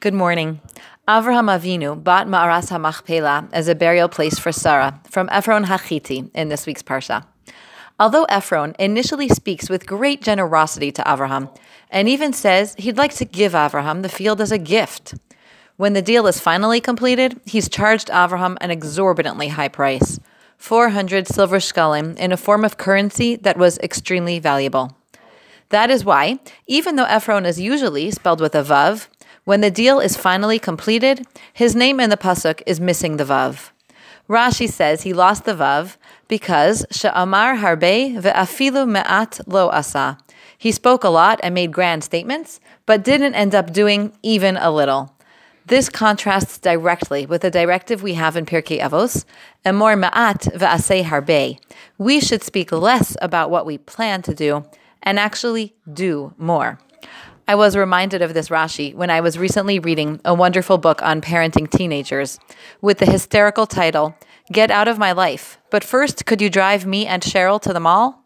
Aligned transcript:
Good 0.00 0.14
morning. 0.14 0.60
Avraham 1.08 1.50
Avinu 1.50 2.00
bought 2.04 2.28
Ma'aras 2.28 2.70
HaMachpelah 2.70 3.48
as 3.52 3.66
a 3.66 3.74
burial 3.74 4.08
place 4.08 4.38
for 4.38 4.52
Sarah 4.52 5.00
from 5.10 5.28
Ephron 5.32 5.64
Hachiti 5.64 6.30
in 6.36 6.50
this 6.50 6.66
week's 6.66 6.84
Parsha. 6.84 7.24
Although 7.98 8.22
Ephron 8.28 8.76
initially 8.78 9.28
speaks 9.28 9.68
with 9.68 9.88
great 9.88 10.22
generosity 10.22 10.92
to 10.92 11.02
Avraham 11.02 11.52
and 11.90 12.08
even 12.08 12.32
says 12.32 12.76
he'd 12.78 12.96
like 12.96 13.12
to 13.14 13.24
give 13.24 13.54
Avraham 13.54 14.02
the 14.02 14.08
field 14.08 14.40
as 14.40 14.52
a 14.52 14.56
gift, 14.56 15.14
when 15.76 15.94
the 15.94 16.02
deal 16.02 16.28
is 16.28 16.38
finally 16.38 16.80
completed, 16.80 17.40
he's 17.44 17.68
charged 17.68 18.06
Avraham 18.06 18.56
an 18.60 18.70
exorbitantly 18.70 19.48
high 19.48 19.66
price 19.66 20.20
400 20.58 21.26
silver 21.26 21.58
shkalim 21.58 22.16
in 22.18 22.30
a 22.30 22.36
form 22.36 22.64
of 22.64 22.76
currency 22.76 23.34
that 23.34 23.58
was 23.58 23.78
extremely 23.78 24.38
valuable. 24.38 24.96
That 25.70 25.90
is 25.90 26.04
why, 26.04 26.38
even 26.68 26.94
though 26.94 27.04
Ephron 27.04 27.44
is 27.44 27.60
usually 27.60 28.12
spelled 28.12 28.40
with 28.40 28.54
a 28.54 28.62
vav, 28.62 29.08
when 29.48 29.62
the 29.62 29.70
deal 29.70 29.98
is 29.98 30.14
finally 30.14 30.58
completed, 30.58 31.26
his 31.54 31.74
name 31.74 32.00
in 32.00 32.10
the 32.10 32.18
pasuk 32.18 32.62
is 32.66 32.78
missing 32.82 33.16
the 33.16 33.24
vav. 33.24 33.70
Rashi 34.28 34.68
says 34.68 35.04
he 35.04 35.14
lost 35.14 35.46
the 35.46 35.54
vav 35.54 35.96
because 36.28 36.84
she'amar 36.90 37.56
harbe 37.56 38.20
ve'afilu 38.20 38.86
me'at 38.86 39.40
lo 39.46 39.70
asa. 39.70 40.18
He 40.58 40.70
spoke 40.70 41.02
a 41.02 41.08
lot 41.08 41.40
and 41.42 41.54
made 41.54 41.72
grand 41.72 42.04
statements, 42.04 42.60
but 42.84 43.02
didn't 43.02 43.34
end 43.36 43.54
up 43.54 43.72
doing 43.72 44.12
even 44.22 44.58
a 44.58 44.70
little. 44.70 45.16
This 45.64 45.88
contrasts 45.88 46.58
directly 46.58 47.24
with 47.24 47.40
the 47.40 47.50
directive 47.50 48.02
we 48.02 48.12
have 48.14 48.36
in 48.36 48.44
Pirkei 48.44 48.82
Avos, 48.82 49.24
emor 49.64 49.96
ma'at 49.98 50.58
ve'asei 50.58 51.04
harbe. 51.04 51.58
We 51.96 52.20
should 52.20 52.42
speak 52.42 52.70
less 52.70 53.16
about 53.22 53.50
what 53.50 53.64
we 53.64 53.78
plan 53.78 54.20
to 54.28 54.34
do 54.34 54.66
and 55.02 55.18
actually 55.18 55.74
do 55.90 56.34
more. 56.36 56.78
I 57.48 57.54
was 57.54 57.78
reminded 57.78 58.20
of 58.20 58.34
this 58.34 58.50
Rashi 58.50 58.94
when 58.94 59.08
I 59.08 59.22
was 59.22 59.38
recently 59.38 59.78
reading 59.78 60.20
a 60.22 60.34
wonderful 60.34 60.76
book 60.76 61.00
on 61.00 61.22
parenting 61.22 61.70
teenagers 61.70 62.38
with 62.82 62.98
the 62.98 63.10
hysterical 63.10 63.66
title, 63.66 64.14
Get 64.52 64.70
Out 64.70 64.86
of 64.86 64.98
My 64.98 65.12
Life. 65.12 65.58
But 65.70 65.82
first, 65.82 66.26
could 66.26 66.42
you 66.42 66.50
drive 66.50 66.84
me 66.84 67.06
and 67.06 67.22
Cheryl 67.22 67.58
to 67.62 67.72
the 67.72 67.80
mall? 67.80 68.22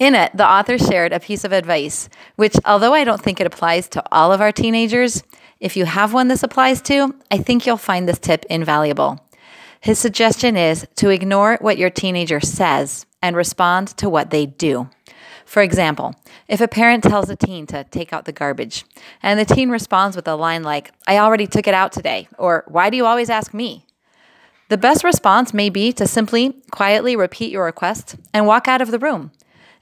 In 0.00 0.16
it, 0.16 0.36
the 0.36 0.44
author 0.44 0.78
shared 0.78 1.12
a 1.12 1.20
piece 1.20 1.44
of 1.44 1.52
advice, 1.52 2.08
which, 2.34 2.56
although 2.64 2.92
I 2.92 3.04
don't 3.04 3.22
think 3.22 3.40
it 3.40 3.46
applies 3.46 3.88
to 3.90 4.02
all 4.10 4.32
of 4.32 4.40
our 4.40 4.50
teenagers, 4.50 5.22
if 5.60 5.76
you 5.76 5.84
have 5.84 6.12
one 6.12 6.26
this 6.26 6.42
applies 6.42 6.82
to, 6.82 7.14
I 7.30 7.38
think 7.38 7.66
you'll 7.66 7.76
find 7.76 8.08
this 8.08 8.18
tip 8.18 8.44
invaluable. 8.50 9.24
His 9.80 10.00
suggestion 10.00 10.56
is 10.56 10.88
to 10.96 11.10
ignore 11.10 11.56
what 11.60 11.78
your 11.78 11.90
teenager 11.90 12.40
says 12.40 13.06
and 13.22 13.36
respond 13.36 13.96
to 13.98 14.10
what 14.10 14.30
they 14.30 14.46
do. 14.46 14.90
For 15.52 15.60
example, 15.60 16.14
if 16.48 16.62
a 16.62 16.66
parent 16.66 17.04
tells 17.04 17.28
a 17.28 17.36
teen 17.36 17.66
to 17.66 17.84
take 17.84 18.10
out 18.10 18.24
the 18.24 18.32
garbage, 18.32 18.86
and 19.22 19.38
the 19.38 19.44
teen 19.44 19.68
responds 19.68 20.16
with 20.16 20.26
a 20.26 20.34
line 20.34 20.62
like, 20.62 20.92
I 21.06 21.18
already 21.18 21.46
took 21.46 21.68
it 21.68 21.74
out 21.74 21.92
today, 21.92 22.26
or 22.38 22.64
Why 22.68 22.88
do 22.88 22.96
you 22.96 23.04
always 23.04 23.28
ask 23.28 23.52
me? 23.52 23.84
The 24.70 24.78
best 24.78 25.04
response 25.04 25.52
may 25.52 25.68
be 25.68 25.92
to 25.92 26.06
simply 26.06 26.54
quietly 26.70 27.16
repeat 27.16 27.52
your 27.52 27.66
request 27.66 28.16
and 28.32 28.46
walk 28.46 28.66
out 28.66 28.80
of 28.80 28.90
the 28.90 28.98
room. 28.98 29.30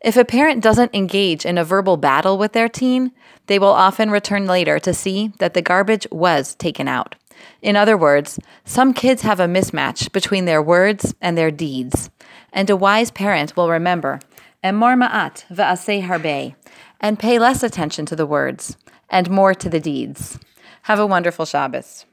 If 0.01 0.17
a 0.17 0.25
parent 0.25 0.61
doesn't 0.61 0.93
engage 0.93 1.47
in 1.47 1.57
a 1.57 1.63
verbal 1.63 1.97
battle 1.97 2.37
with 2.37 2.53
their 2.53 2.69
teen, 2.69 3.13
they 3.47 3.61
will 3.61 3.69
often 3.69 4.11
return 4.11 4.47
later 4.47 4.81
to 4.81 4.93
see 4.93 5.33
that 5.39 5.55
the 5.55 5.63
garbage 5.63 6.05
was 6.11 6.57
taken 6.57 6.89
out. 6.89 7.15
In 7.63 7.77
other 7.77 7.97
words, 7.97 8.41
some 8.65 8.93
kids 8.93 9.23
have 9.23 9.39
a 9.39 9.47
mismatch 9.47 10.11
between 10.11 10.47
their 10.47 10.61
words 10.61 11.15
and 11.21 11.39
their 11.39 11.53
deeds, 11.53 12.11
and 12.53 12.69
a 12.69 12.77
wise 12.77 13.13
parent 13.13 13.57
will 13.57 13.71
remember 13.71 14.19
emor 14.63 14.97
ma'at 14.97 15.45
ve'asei 15.51 16.03
harbe, 16.07 16.55
and 17.01 17.19
pay 17.19 17.39
less 17.39 17.63
attention 17.63 18.07
to 18.07 18.17
the 18.17 18.27
words 18.27 18.77
and 19.09 19.31
more 19.31 19.55
to 19.55 19.69
the 19.69 19.81
deeds. 19.81 20.39
Have 20.83 20.99
a 20.99 21.07
wonderful 21.07 21.45
Shabbos. 21.45 22.05